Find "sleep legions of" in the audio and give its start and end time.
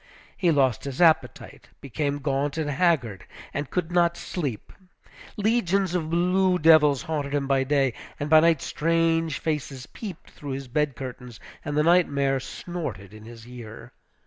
4.15-6.09